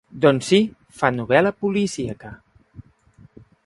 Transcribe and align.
Doncs 0.23 0.47
sí, 0.53 0.59
fa 1.01 1.13
novel·la 1.19 1.53
policíaca. 1.67 2.35